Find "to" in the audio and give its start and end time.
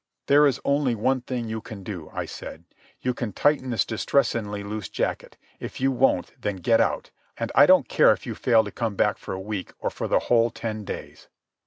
8.63-8.71